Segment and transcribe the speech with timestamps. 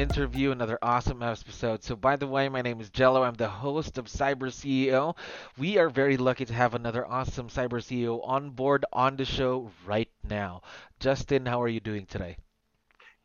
[0.00, 1.84] Interview, another awesome episode.
[1.84, 3.22] So, by the way, my name is Jello.
[3.22, 5.14] I'm the host of Cyber CEO.
[5.58, 9.70] We are very lucky to have another awesome Cyber CEO on board on the show
[9.84, 10.62] right now.
[11.00, 12.38] Justin, how are you doing today?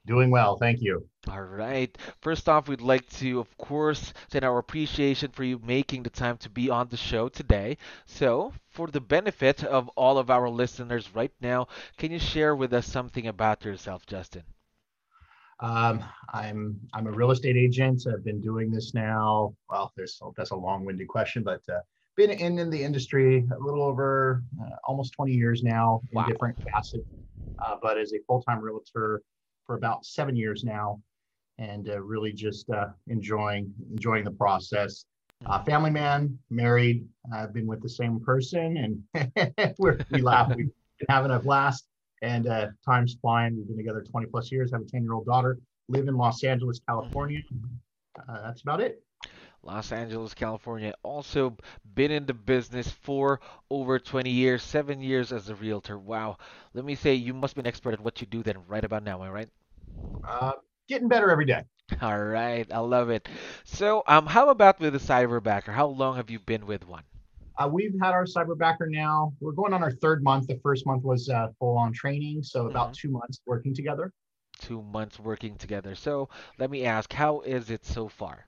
[0.05, 1.07] Doing well, thank you.
[1.29, 1.97] All right.
[2.21, 6.37] First off, we'd like to, of course, send our appreciation for you making the time
[6.39, 7.77] to be on the show today.
[8.05, 12.73] So, for the benefit of all of our listeners right now, can you share with
[12.73, 14.43] us something about yourself, Justin?
[15.59, 16.03] Um,
[16.33, 18.05] I'm I'm a real estate agent.
[18.11, 19.55] I've been doing this now.
[19.69, 21.79] Well, there's that's a long-winded question, but uh,
[22.15, 26.25] been in, in the industry a little over uh, almost 20 years now in wow.
[26.25, 27.03] different facets.
[27.59, 29.21] Uh, but as a full-time realtor
[29.65, 30.99] for about seven years now,
[31.57, 35.05] and uh, really just uh, enjoying enjoying the process.
[35.45, 37.05] Uh, family man, married.
[37.33, 39.75] I've been with the same person, and
[40.11, 40.49] we laugh.
[40.49, 41.85] We've been having a blast
[42.21, 43.55] and uh, time's flying.
[43.55, 45.57] We've been together 20 plus years, have a 10 year old daughter,
[45.89, 47.41] live in Los Angeles, California.
[48.17, 49.01] Uh, that's about it.
[49.63, 50.93] Los Angeles, California.
[51.01, 51.57] Also
[51.95, 55.97] been in the business for over 20 years, seven years as a realtor.
[55.97, 56.37] Wow.
[56.73, 59.03] Let me say, you must be an expert at what you do then right about
[59.03, 59.49] now, am I right?
[60.23, 60.51] Uh,
[60.87, 61.63] getting better every day.
[62.01, 62.71] All right.
[62.71, 63.27] I love it.
[63.63, 65.73] So, um, how about with the cyberbacker?
[65.73, 67.03] How long have you been with one?
[67.57, 69.33] Uh, we've had our cyberbacker now.
[69.39, 70.47] We're going on our third month.
[70.47, 73.07] The first month was uh, full on training, so about mm-hmm.
[73.07, 74.11] two months working together.
[74.59, 75.95] Two months working together.
[75.95, 78.47] So let me ask, how is it so far?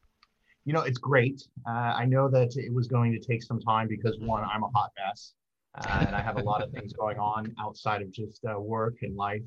[0.66, 1.42] You know, it's great.
[1.66, 4.70] Uh, I know that it was going to take some time because one, I'm a
[4.70, 5.34] hot mess,
[5.76, 8.96] uh, and I have a lot of things going on outside of just uh, work
[9.02, 9.44] and life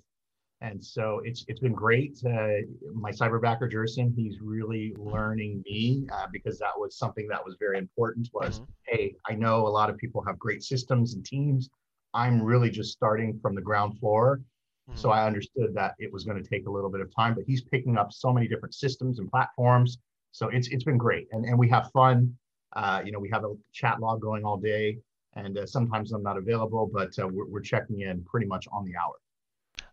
[0.63, 2.19] and so it's it's been great.
[2.25, 7.57] Uh, my cyberbacker Jerson, he's really learning me uh, because that was something that was
[7.59, 8.29] very important.
[8.35, 8.71] Was mm-hmm.
[8.87, 11.71] hey, I know a lot of people have great systems and teams.
[12.13, 14.41] I'm really just starting from the ground floor,
[14.89, 14.99] mm-hmm.
[14.99, 17.35] so I understood that it was going to take a little bit of time.
[17.35, 19.99] But he's picking up so many different systems and platforms,
[20.33, 22.37] so it's it's been great, and and we have fun.
[22.75, 24.99] Uh, you know, we have a chat log going all day,
[25.37, 28.85] and uh, sometimes I'm not available, but uh, we're, we're checking in pretty much on
[28.85, 29.15] the hour.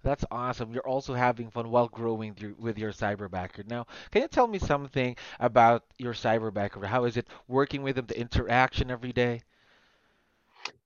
[0.07, 0.71] That's awesome.
[0.71, 3.67] You're also having fun while growing through, with your cyberbacker.
[3.67, 6.85] Now, can you tell me something about your cyberbacker?
[6.85, 9.41] How is it working with him, the interaction every day?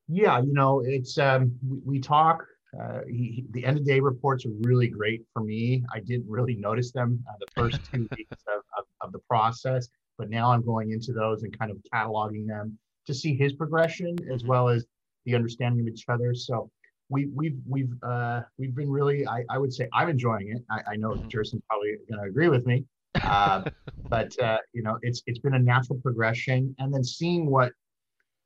[0.07, 2.43] Yeah, you know, it's um, we, we talk.
[2.75, 5.83] Uh, he, the end of day reports are really great for me.
[5.93, 9.87] I didn't really notice them uh, the first two weeks of, of, of the process,
[10.17, 14.15] but now I'm going into those and kind of cataloging them to see his progression
[14.33, 14.49] as mm-hmm.
[14.49, 14.87] well as
[15.25, 16.33] the understanding of each other.
[16.33, 16.71] So
[17.11, 20.63] we, we've we've uh, we've been really I, I would say I'm enjoying it.
[20.71, 21.27] I, I know mm-hmm.
[21.27, 22.85] Jerson's probably going to agree with me,
[23.21, 23.63] uh,
[24.09, 27.73] but uh, you know it's it's been a natural progression, and then seeing what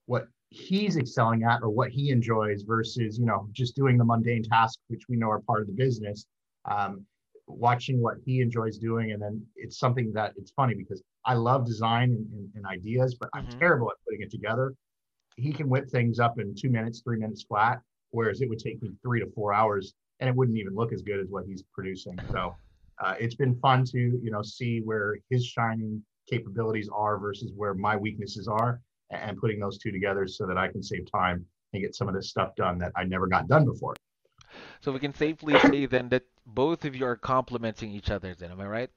[0.07, 4.43] what he's excelling at or what he enjoys versus you know just doing the mundane
[4.43, 6.25] tasks which we know are part of the business.
[6.69, 7.05] Um,
[7.47, 11.67] watching what he enjoys doing, and then it's something that it's funny because I love
[11.67, 13.47] design and, and, and ideas, but mm-hmm.
[13.47, 14.73] I'm terrible at putting it together.
[15.37, 17.81] He can whip things up in two minutes, three minutes flat
[18.15, 21.01] whereas it would take me three to four hours and it wouldn't even look as
[21.01, 22.17] good as what he's producing.
[22.31, 22.55] So
[23.03, 27.73] uh, it's been fun to you know see where his shining capabilities are versus where
[27.73, 28.81] my weaknesses are,
[29.11, 32.15] and putting those two together so that I can save time and get some of
[32.15, 33.93] this stuff done that I never got done before.
[34.79, 38.33] So we can safely say then that both of you are complementing each other.
[38.33, 38.89] Then am I right?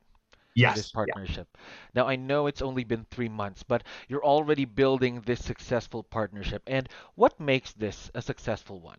[0.58, 1.48] yes, this partnership.
[1.54, 1.60] Yeah.
[1.94, 6.62] Now I know it's only been three months, but you're already building this successful partnership.
[6.66, 8.98] And what makes this a successful one?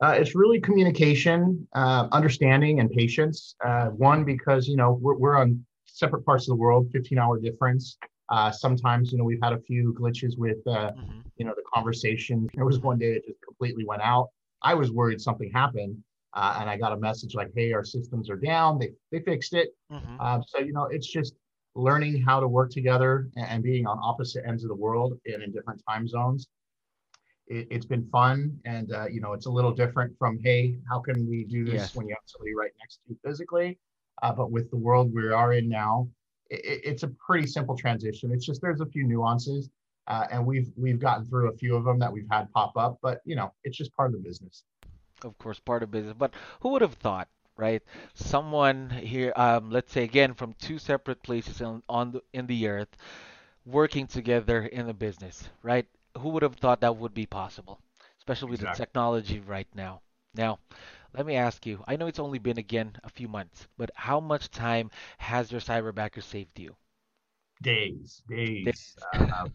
[0.00, 3.56] Uh, it's really communication, uh, understanding, and patience.
[3.64, 7.38] Uh, one, because you know we're, we're on separate parts of the world, 15 hour
[7.40, 7.98] difference.
[8.28, 11.20] Uh, sometimes you know we've had a few glitches with uh, mm-hmm.
[11.36, 12.48] you know the conversation.
[12.54, 14.28] There was one day that just completely went out.
[14.62, 15.96] I was worried something happened,
[16.34, 18.78] uh, and I got a message like, "Hey, our systems are down.
[18.78, 20.42] They they fixed it." Mm-hmm.
[20.46, 21.34] so you know it's just
[21.74, 25.42] learning how to work together and, and being on opposite ends of the world and
[25.42, 26.48] in different time zones
[27.48, 30.98] it, has been fun and uh, you know it's a little different from hey how
[30.98, 31.94] can we do this yes.
[31.94, 33.78] when you have somebody right next to you physically
[34.22, 36.08] uh, but with the world we are in now
[36.50, 39.70] it, it's a pretty simple transition it's just there's a few nuances
[40.06, 42.98] uh, and we've we've gotten through a few of them that we've had pop up
[43.02, 44.64] but you know it's just part of the business
[45.24, 47.28] of course part of business but who would have thought
[47.58, 47.82] right?
[48.14, 52.68] Someone here, um, let's say again, from two separate places on, on the, in the
[52.68, 52.96] earth,
[53.66, 55.86] working together in a business, right?
[56.18, 57.80] Who would have thought that would be possible,
[58.18, 60.02] especially with the technology right now?
[60.34, 60.58] Now,
[61.14, 61.84] let me ask you.
[61.86, 65.60] I know it's only been again a few months, but how much time has your
[65.60, 66.76] cyberbacker saved you?
[67.62, 68.64] Days, days.
[68.64, 69.06] Days.
[69.12, 69.46] Uh,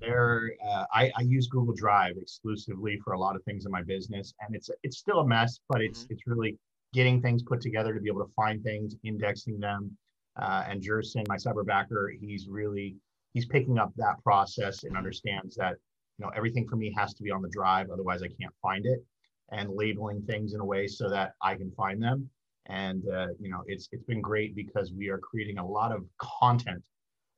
[0.00, 3.82] there, uh, I, I use Google Drive exclusively for a lot of things in my
[3.82, 6.58] business, and it's it's still a mess, but it's Mhm, it's really
[6.92, 9.96] getting things put together to be able to find things, indexing them.
[10.36, 12.96] Uh, and Jerson, my cyberbacker, he's really
[13.34, 15.76] he's picking up that process and mhm, understands that
[16.20, 18.84] you know everything for me has to be on the drive, otherwise I can't find
[18.86, 19.04] it,
[19.52, 22.28] and labeling things in a way so that I can find them.
[22.66, 26.04] And uh, you know, it's it's been great because we are creating a lot of
[26.18, 26.82] content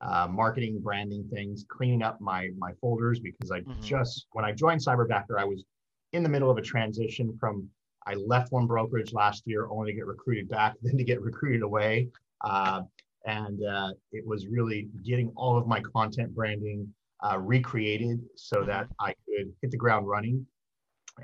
[0.01, 4.53] uh, marketing, branding things, cleaning up my my folders because I mhm, just when I
[4.53, 5.65] joined Cyberbacker, I was
[6.13, 7.69] in the middle of a transition from
[8.07, 11.63] I left one brokerage last year only to get recruited back, then to get recruited
[11.63, 12.09] away,
[12.43, 12.83] uh,
[13.27, 18.67] and uh, it was really getting all of my content branding uh, recreated so mhm,
[18.67, 20.47] that I could hit the ground running.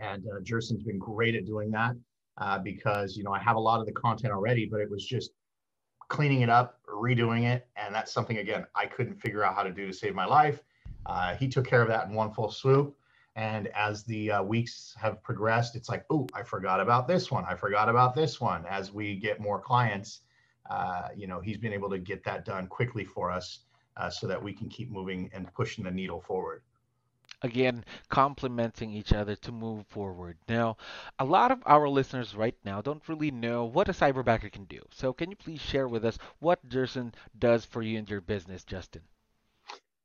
[0.00, 1.96] And uh, Jerson's been great at doing that
[2.38, 5.04] uh, because you know I have a lot of the content already, but it was
[5.04, 5.30] just
[6.08, 9.70] cleaning it up, redoing it, and that's something again I couldn't figure out how to
[9.70, 10.62] do to save my life.
[11.06, 12.94] Uh, he took care of that in one full swoop.
[13.36, 17.44] And as the uh, weeks have progressed, it's like, oh, I forgot about this one.
[17.48, 18.64] I forgot about this one.
[18.68, 20.22] As we get more clients,
[20.68, 23.60] uh, you know, he's been able to get that done quickly for us,
[23.98, 26.62] uh, so that we can keep moving and pushing the needle forward.
[27.42, 30.38] again complementing each other to move forward.
[30.48, 30.76] Now,
[31.18, 34.80] a lot of our listeners right now don't really know what a cyberbacker can do.
[34.90, 38.64] So, can you please share with us what Jerson does for you and your business,
[38.64, 39.02] Justin?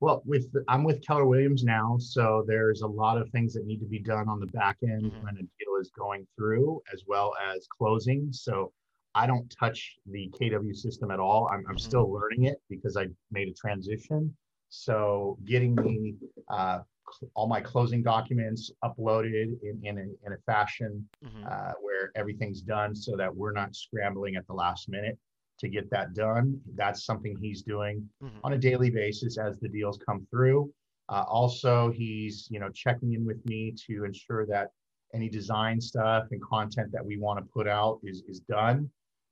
[0.00, 3.64] Well, with the, I'm with Keller Williams now, so there's a lot of things that
[3.66, 6.82] need to be done on the back end hmm when a deal is going through,
[6.92, 8.32] as well as closing.
[8.32, 8.72] So
[9.14, 11.48] I don't touch the KW system at all.
[11.52, 14.34] I'm, I'm still learning it because I made a transition.
[14.70, 16.14] So getting me
[16.48, 16.80] uh,
[17.18, 22.10] cl- all my closing documents uploaded in, in, a, in a fashion hmm uh, where
[22.16, 25.18] everything's done so that we're not scrambling at the last minute
[25.58, 26.58] to get that done.
[26.74, 30.72] That's something he's doing hmm on a daily basis as the deals come through.
[31.08, 34.70] Uh, also, he's you know checking in with me to ensure that
[35.14, 38.90] any design stuff and content that we want to put out is is done.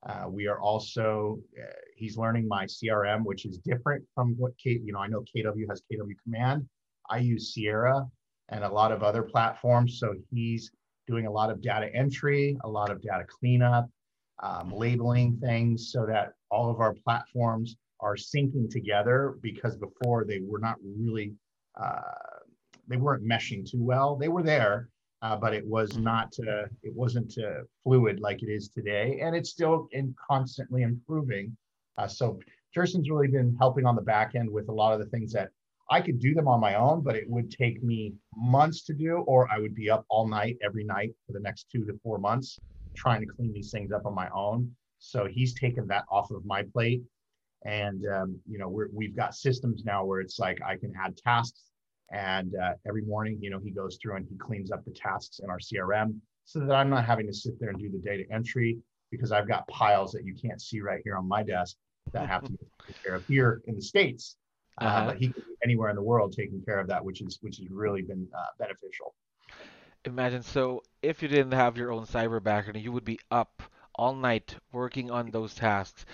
[0.08, 4.80] Uh, we are also uh, he's learning my CRM, which is different from what K
[4.82, 6.66] you know I know KW has KW Command.
[7.08, 8.06] I use Sierra
[8.48, 10.70] and a lot of other platforms, so he's
[11.06, 13.88] doing a lot of data entry, a lot of data cleanup,
[14.42, 20.40] um, labeling things so that all of our platforms are syncing together because before they
[20.40, 21.32] were not really
[21.80, 22.00] uh,
[22.88, 24.16] they weren't meshing too well.
[24.16, 24.88] They were there,
[25.22, 29.20] uh, but it was hmm not uh, it wasn't uh, fluid like it is today,
[29.22, 31.56] and it's still in constantly improving.
[31.98, 32.38] Uh, so
[32.74, 35.50] Jerson's really been helping on the back end with a lot of the things that
[35.90, 39.18] I could do them on my own, but it would take me months to do,
[39.26, 42.18] or I would be up all night every night for the next two to four
[42.18, 42.60] months
[42.96, 44.70] trying to clean these things up on my own.
[44.98, 47.02] So he's taken that off of my plate
[47.64, 51.16] and um, you know we're, we've got systems now where it's like i can add
[51.16, 51.71] tasks
[52.12, 55.40] and uh, every morning you know he goes through and he cleans up the tasks
[55.40, 58.24] in our crm so that i'm not having to sit there and do the data
[58.32, 58.78] entry
[59.10, 61.76] because i've got piles that you can't see right here on my desk
[62.12, 62.58] that have to be
[62.88, 64.36] taken care of here in the states
[64.80, 65.04] uh, Uh-huh.
[65.04, 67.58] but he can be anywhere in the world taking care of that which is which
[67.58, 69.14] has really been uh, beneficial
[70.04, 73.62] Imagine so if you didn't have your own cyberbacker, you would be up
[73.96, 76.06] all night working on those tasks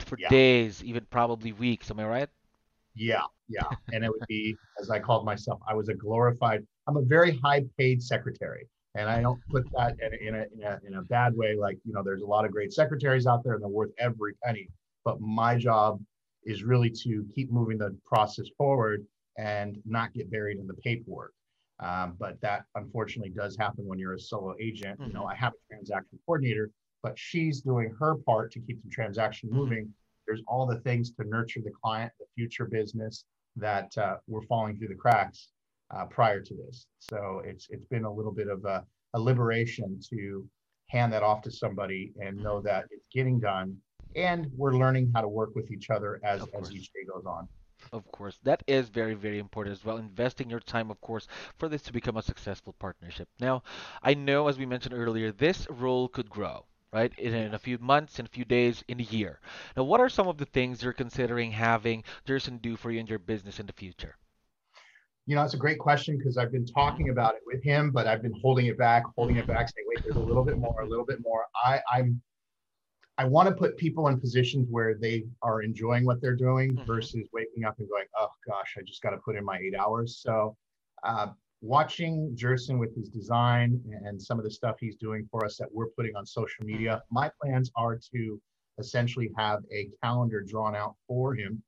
[0.00, 1.90] for yeah days, even probably weeks.
[1.90, 2.30] Am I right?
[2.94, 3.68] Yeah, yeah.
[3.92, 7.36] And it would be, as I called myself, I was a glorified, I'm a very
[7.38, 8.66] high paid secretary.
[8.94, 11.56] And I don't put that in a, in a, in a, in a bad way.
[11.56, 14.34] Like, you know, there's a lot of great secretaries out there and they're worth every
[14.42, 14.68] penny.
[15.04, 16.00] But my job
[16.44, 19.04] is really to keep moving the process forward
[19.38, 21.32] and not get buried in the paperwork.
[21.78, 25.00] Um, but that unfortunately does happen when you're a solo agent.
[25.04, 26.70] You know, hmm I have a transaction coordinator,
[27.02, 29.94] but she's doing her part to keep the transaction hmm moving
[30.30, 33.24] there's all the things to nurture the client, the future business
[33.56, 35.48] that uh, were falling through the cracks
[35.94, 36.86] uh, prior to this.
[36.98, 40.46] So it's it's been a little bit of a, a liberation to
[40.88, 43.76] hand that off to somebody and know hmm that it's getting done,
[44.14, 47.48] and we're learning how to work with each other as as each day goes on.
[47.92, 48.38] Of course.
[48.42, 49.96] That is very, very important as well.
[49.96, 51.26] Investing your time, of course,
[51.56, 53.28] for this to become a successful partnership.
[53.40, 53.62] Now,
[54.02, 57.12] I know, as we mentioned earlier, this role could grow, right?
[57.18, 59.40] In, in a few months, in a few days, in a year.
[59.76, 63.08] Now, what are some of the things you're considering having Jerson do for you and
[63.08, 64.16] your business in the future?
[65.26, 68.06] You know, it's a great question because I've been talking about it with him, but
[68.06, 70.80] I've been holding it back, holding it back, saying, wait, there's a little bit more,
[70.80, 71.44] a little bit more.
[71.64, 72.20] I, I'm
[73.20, 76.86] I want to put people in positions where they are enjoying what they're doing mm-hmm.
[76.86, 79.74] versus waking up and going, oh gosh, I just got to put in my eight
[79.78, 80.20] hours.
[80.22, 80.56] So,
[81.02, 81.26] uh,
[81.62, 85.68] watching Jerson with his design and some of the stuff he's doing for us that
[85.72, 87.14] we're putting on social media, mm-hmm.
[87.14, 88.40] my plans are to
[88.78, 91.62] essentially have a calendar drawn out for him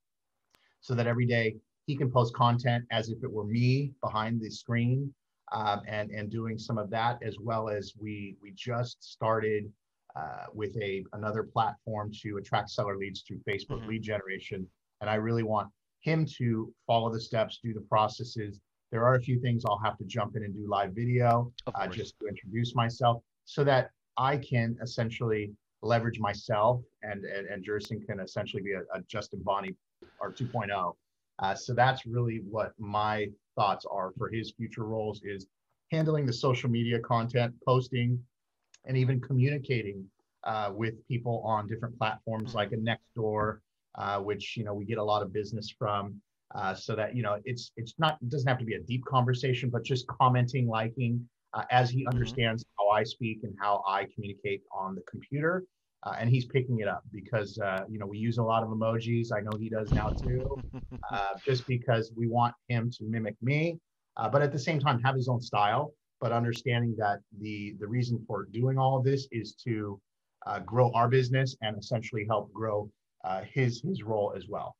[0.80, 1.54] so that every day
[1.86, 5.12] he can post content as if it were me behind the screen
[5.52, 9.70] um, and and doing some of that as well as we we just started
[10.16, 13.90] uh, with a another platform to attract seller leads through Facebook mm-hmm.
[13.90, 14.66] lead generation.
[15.00, 15.68] And I really want
[16.00, 18.60] him to follow the steps, do the processes.
[18.92, 21.86] There are a few things I'll have to jump in and do live video uh,
[21.88, 28.00] just to introduce myself so that I can essentially leverage myself and and, and Jerson
[28.02, 29.74] can essentially be a, a Justin Bonnie
[30.20, 30.94] or 2.0.
[31.38, 35.46] Uh, so that's really what my thoughts are for his future roles is
[35.90, 38.22] handling the social media content, posting,
[38.84, 40.04] and even communicating
[40.44, 43.58] uh, with people on different platforms like a Nextdoor,
[43.94, 46.20] uh, which you know we get a lot of business from.
[46.54, 49.04] Uh, so that you know it's it's not it doesn't have to be a deep
[49.04, 52.08] conversation, but just commenting, liking, uh, as he mm-hmm.
[52.10, 55.64] understands how I speak and how I communicate on the computer.
[56.04, 58.68] Uh, and he's picking it up because uh, you know we use a lot of
[58.70, 59.28] emojis.
[59.32, 60.60] I know he does now too,
[61.44, 63.78] just because we want him to mimic me,
[64.16, 68.24] but at the same time have his own style but understanding that the the reason
[68.26, 70.00] for doing all of this is to
[70.46, 72.88] uh, grow our business and essentially help grow
[73.24, 74.76] uh, his his role as well.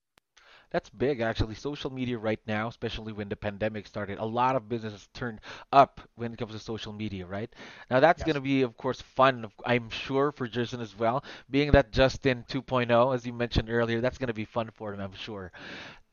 [0.72, 1.54] That's big, actually.
[1.54, 6.00] Social media right now, especially when the pandemic started, a lot of businesses turned up
[6.14, 7.54] when it comes to social media, right?
[7.90, 8.26] Now that's yes.
[8.26, 9.50] going to be, of course, fun.
[9.66, 11.24] I'm sure for Jerson as well.
[11.50, 15.00] Being that Justin 2.0, as you mentioned earlier, that's going to be fun for him,
[15.00, 15.52] I'm sure.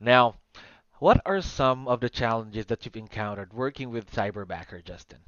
[0.02, 0.36] Now,
[1.00, 5.20] what are some of the challenges that you've encountered working with Cyberbacker, Justin?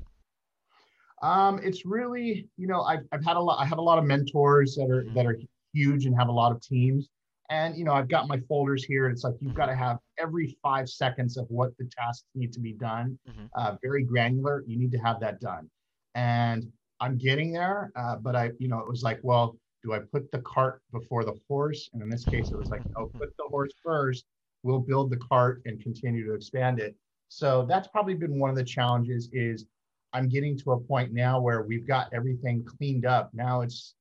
[1.21, 4.03] Um, it's really, you know, I've, I've had a lot, I have a lot of
[4.03, 5.13] mentors that are, mm-hmm.
[5.13, 5.37] that are
[5.73, 7.07] huge and have a lot of teams.
[7.51, 9.05] And, you know, I've got my folders here.
[9.05, 12.51] And it's like, you've got to have every five seconds of what the tasks need
[12.53, 13.45] to be done, mm-hmm.
[13.55, 14.63] uh, very granular.
[14.65, 15.69] You need to have that done.
[16.15, 17.91] And I'm getting there.
[17.95, 21.23] Uh, but I, you know, it was like, well, do I put the cart before
[21.23, 21.89] the horse?
[21.93, 24.25] And in this case, it was like, oh, put the horse first
[24.63, 26.95] we'll build the cart and continue to expand it.
[27.29, 29.65] So that's probably been one of the challenges is
[30.13, 33.31] I'm getting to a point now where we've got everything cleaned up.
[33.33, 33.95] Now it's,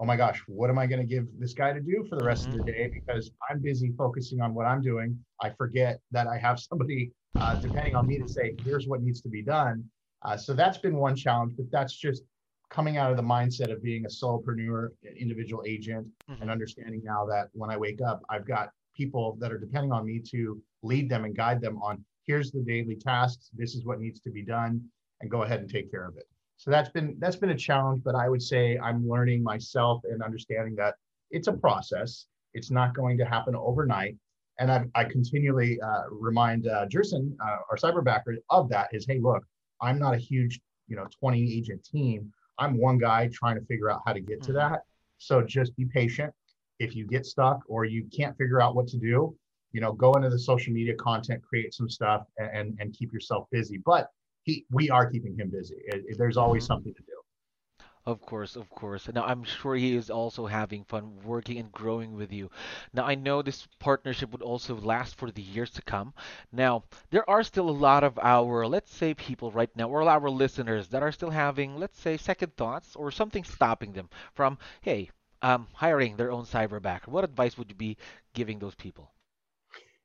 [0.00, 2.24] oh my gosh, what am I going to give this guy to do for the
[2.24, 2.60] rest mm-hmm.
[2.60, 2.82] of the mm-hmm.
[2.82, 2.90] day?
[2.92, 5.18] Because I'm busy focusing on what I'm doing.
[5.42, 9.20] I forget that I have somebody uh, depending on me to say, here's what needs
[9.20, 9.84] to be done.
[10.22, 12.22] Uh, so that's been one challenge, but that's just
[12.70, 14.88] coming out of the mindset of being a solopreneur,
[15.18, 16.42] individual agent, mm-hmm.
[16.42, 20.04] and understanding now that when I wake up, I've got people that are depending on
[20.04, 24.00] me to lead them and guide them on here's the daily tasks this is what
[24.00, 24.80] needs to be done
[25.20, 26.28] and go ahead and take care of it
[26.60, 30.22] so that's been that's been a challenge but i would say i'm learning myself and
[30.22, 30.94] understanding that
[31.32, 32.26] it's a process.
[32.54, 34.16] It's not going to happen overnight.
[34.58, 39.18] And i, I continually uh, remind uh, jerson uh, our cyberbacker of that is hey
[39.20, 39.42] look
[39.80, 42.30] i'm not a huge you know 20 agent team.
[42.58, 44.72] I'm one guy trying to figure out how to get to mm-hmm.
[44.72, 44.82] that.
[45.16, 46.34] So just be patient.
[46.78, 49.34] If you get stuck or you can't figure out what to do,
[49.72, 53.46] you know, go into the social media content, create some stuff, and and keep yourself
[53.50, 53.78] busy.
[53.78, 54.10] But
[54.42, 55.76] he, we are keeping him busy.
[56.16, 56.72] There's always mm-hmm.
[56.72, 57.12] something to do.
[58.06, 59.08] Of course, of course.
[59.12, 62.50] Now, I'm sure he is also having fun working and growing with you.
[62.94, 66.14] Now, I know this partnership would also last for the years to come.
[66.50, 70.30] Now, there are still a lot of our, let's say, people right now, or our
[70.30, 75.10] listeners that are still having, let's say, second thoughts or something stopping them from, hey,
[75.42, 77.08] um, hiring their own cyber cyberbacker?
[77.08, 77.98] What advice would you be
[78.32, 79.12] giving those people?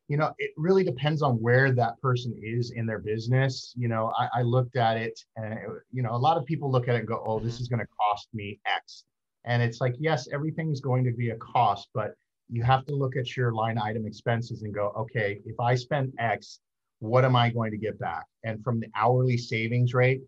[0.07, 3.73] You know, it really depends on where that person is in their business.
[3.75, 5.59] You know, I, I looked at it and, it,
[5.91, 7.61] you know, a lot of people look at it and go, oh, this mm-hmm.
[7.63, 9.05] is going to cost me X.
[9.45, 12.13] And it's like, yes, everything's going to be a cost, but
[12.49, 16.13] you have to look at your line item expenses and go, okay, if I spend
[16.19, 16.59] X,
[16.99, 18.25] what am I going to get back?
[18.43, 20.21] And from the hourly savings rate,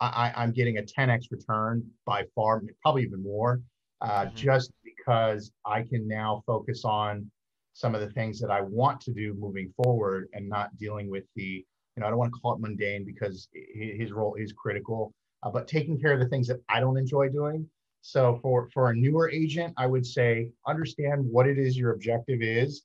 [0.00, 3.60] I, I'm getting a 10x return by far, probably even more
[4.00, 4.36] uh, mm-hmm.
[4.36, 7.30] just because I can now focus on
[7.78, 11.22] some of the things that I want to do moving forward and not dealing with
[11.36, 15.14] the, you know, I don't want to call it mundane because his role is critical,
[15.44, 17.64] uh, but taking care of the things that I don't enjoy doing.
[18.00, 22.42] So for for a newer agent, I would say understand what it is your objective
[22.42, 22.82] is.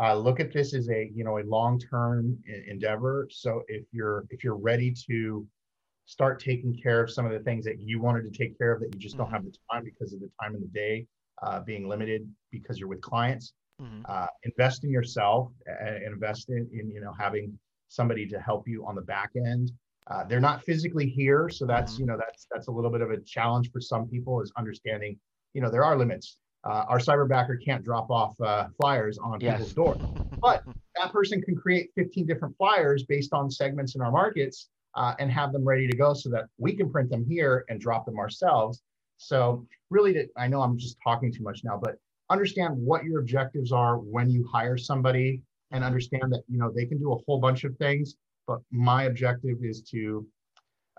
[0.00, 3.26] Uh, look at this as a you know a long term endeavor.
[3.32, 5.44] So if you're if you're ready to
[6.04, 8.80] start taking care of some of the things that you wanted to take care of
[8.82, 9.50] that you just don't have mm-hmm.
[9.50, 11.08] the time because of the time in the day
[11.42, 13.52] uh, being limited because you're with clients.
[13.80, 14.02] Mm-hmm.
[14.08, 17.56] Uh, invest in yourself and invest in, in, you know having
[17.88, 19.70] somebody to help you on the back end.
[20.08, 22.02] Uh, they're not physically here, so that's mm-hmm.
[22.02, 25.16] you know that's that's a little bit of a challenge for some people is understanding
[25.54, 26.38] you know there are limits.
[26.64, 29.58] uh, our cyberbacker can't drop off uh, flyers on yes.
[29.58, 29.98] people's doors.
[30.40, 30.64] But
[30.96, 35.30] that person can create 15 different flyers based on segments in our markets uh, and
[35.30, 38.18] have them ready to go so that we can print them here and drop them
[38.18, 38.82] ourselves.
[39.16, 41.96] So really, to, I know I'm just talking too much now, but
[42.30, 46.86] understand what your objectives are when you hire somebody and understand that you know they
[46.86, 48.16] can do a whole bunch of things
[48.46, 50.26] but my objective is to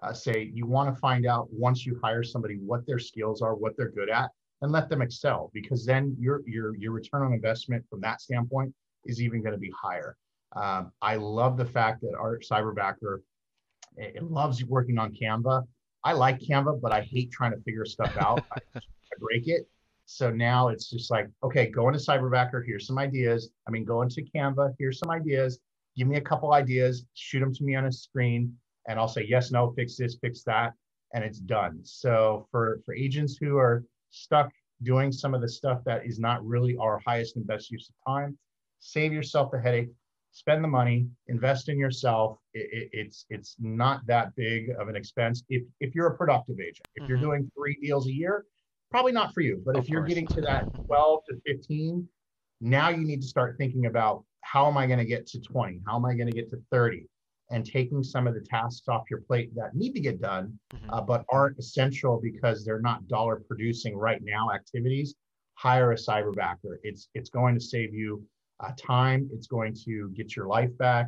[0.02, 3.56] uh, say you want to find out once you hire somebody what their skills are
[3.56, 4.30] what they're good at
[4.62, 8.74] and let them excel because then your your your return on investment from that standpoint
[9.06, 10.16] is even going to be higher.
[10.56, 13.20] Um, i love the fact that our cyberbacker
[13.98, 15.64] it, it loves working on canva.
[16.04, 18.44] I like canva but i hate trying to figure stuff out.
[18.52, 18.82] I, I
[19.20, 19.68] break it
[20.12, 23.52] so now it's just like, okay, go into Cyberbacker, here's some ideas.
[23.68, 25.60] I mean, go into Canva, here's some ideas.
[25.96, 29.28] Give me a couple ideas, shoot them to me on a screen, and I'll say,
[29.30, 30.74] yes, no, fix this, fix that,
[31.14, 31.82] and it's done.
[31.84, 34.50] So for, for agents who are stuck
[34.82, 38.12] doing some of the stuff that is not really our highest and best use of
[38.12, 38.36] time,
[38.80, 39.90] save yourself the headache,
[40.32, 42.40] spend the money, invest in yourself.
[42.56, 46.60] It, it, it's it's not that big of an expense if if you're a productive
[46.60, 46.88] agent.
[46.96, 47.10] If mm-hmm.
[47.10, 48.46] you're doing three deals a year,
[48.92, 49.62] probably not for you.
[49.66, 52.08] But of if you're getting to that 12 to 15,
[52.62, 55.82] now you need to start thinking about how am I going to get to 20?
[55.88, 57.06] How am I going to get to 30?
[57.52, 60.94] And taking some of the tasks off your plate that need to get done, mm-hmm.
[60.94, 65.16] uh, but aren't essential because they're not dollar producing right now activities.
[65.56, 66.78] Hire a cyberbacker.
[66.84, 68.24] It's it's going to save you
[68.60, 69.30] uh, time.
[69.34, 71.08] It's going to get your life back.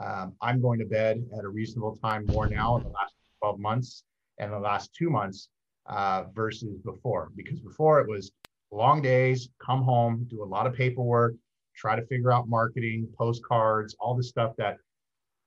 [0.00, 3.58] Um, I'm going to bed at a reasonable time more now in the last 12
[3.58, 4.04] months
[4.38, 5.48] and the last two months
[5.88, 7.30] uh, versus before.
[7.36, 8.32] Because before it was
[8.70, 11.34] long days, come home, do a lot of paperwork,
[11.74, 14.78] try to figure out marketing, postcards, all the stuff that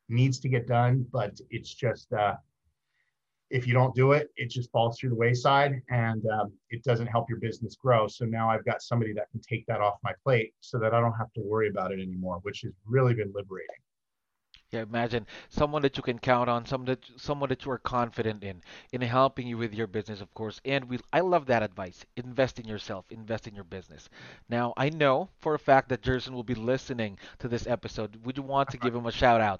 [0.09, 1.05] needs to get done.
[1.11, 2.35] But it's just, uh,
[3.49, 7.07] if you don't do it, it just falls through the wayside and um, it doesn't
[7.07, 8.07] help your business grow.
[8.07, 11.01] So now I've got somebody that can take that off my plate so that I
[11.01, 13.75] don't have to worry about it anymore, which has really been liberating.
[14.71, 18.41] Yeah, imagine someone that you can count on, someone that someone that you are confident
[18.41, 18.61] in,
[18.93, 20.61] in helping you with your business, of course.
[20.63, 22.05] And we, I love that advice.
[22.15, 24.07] Invest in yourself, invest in your business.
[24.47, 28.25] Now, I know for a fact that Jerson will be listening to this episode.
[28.25, 29.59] Would you want to give him a shout out?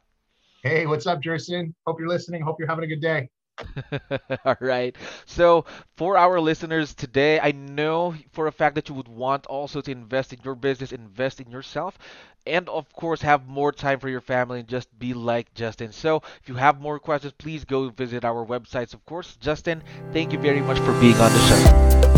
[0.64, 1.76] Hey, what's up, Jerson?
[1.86, 2.42] Hope you're listening.
[2.42, 3.30] Hope you're having a good day.
[4.46, 4.96] All right.
[5.26, 9.82] So, for our listeners today, I know for a fact that you would want also
[9.82, 11.98] to invest in your business, invest in yourself,
[12.46, 15.92] and of course, have more time for your family and just be like Justin.
[15.92, 19.38] So, if you have more questions, please go visit our websites, of course.
[19.38, 22.11] Justin, thank you very much for being on the show.